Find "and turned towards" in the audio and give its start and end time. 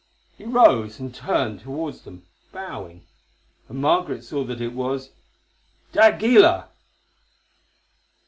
0.99-2.01